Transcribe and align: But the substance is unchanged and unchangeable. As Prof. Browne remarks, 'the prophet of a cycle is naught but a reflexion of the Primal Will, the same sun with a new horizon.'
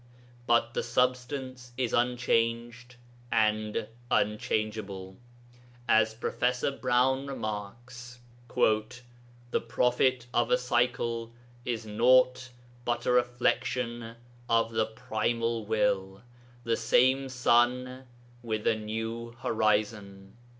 But 0.47 0.73
the 0.73 0.81
substance 0.81 1.73
is 1.77 1.93
unchanged 1.93 2.95
and 3.31 3.87
unchangeable. 4.09 5.17
As 5.87 6.15
Prof. 6.15 6.41
Browne 6.81 7.27
remarks, 7.27 8.17
'the 8.47 9.61
prophet 9.67 10.25
of 10.33 10.49
a 10.49 10.57
cycle 10.57 11.33
is 11.65 11.85
naught 11.85 12.49
but 12.83 13.05
a 13.05 13.11
reflexion 13.11 14.15
of 14.49 14.71
the 14.71 14.87
Primal 14.87 15.67
Will, 15.67 16.23
the 16.63 16.77
same 16.77 17.29
sun 17.29 18.05
with 18.41 18.65
a 18.65 18.75
new 18.75 19.35
horizon.' 19.41 20.35